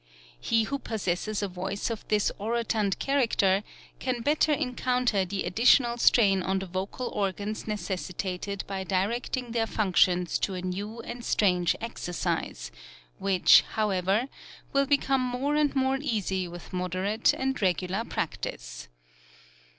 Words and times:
He 0.39 0.63
who 0.63 0.79
possesses 0.79 1.43
a 1.43 1.47
voice 1.47 1.91
of 1.91 2.07
this 2.07 2.31
orotund 2.39 2.97
character 2.97 3.61
can 3.99 4.21
better 4.21 4.51
encounter 4.51 5.25
the 5.25 5.43
additional 5.43 5.99
strain 5.99 6.41
on 6.41 6.57
the 6.57 6.65
vocal 6.65 7.09
organs 7.09 7.67
necessitated 7.67 8.63
by 8.65 8.83
directing 8.83 9.51
their 9.51 9.67
functions 9.67 10.39
to 10.39 10.55
a 10.55 10.61
new 10.63 11.01
and 11.01 11.23
strange 11.23 11.75
exercise, 11.81 12.71
which, 13.19 13.61
however, 13.73 14.27
will 14.73 14.87
become 14.87 15.21
more 15.21 15.55
and 15.55 15.75
more 15.75 15.99
easy 16.01 16.47
with 16.47 16.73
moderate 16.73 17.31
and 17.35 17.61
regular 17.61 18.03
practice. 18.03 18.87